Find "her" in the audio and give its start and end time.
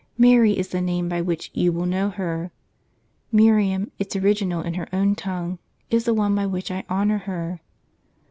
2.09-2.49, 4.73-4.87, 7.19-7.61